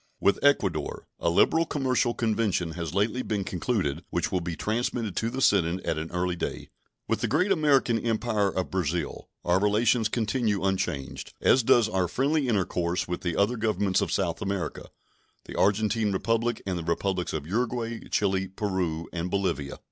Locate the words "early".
6.09-6.35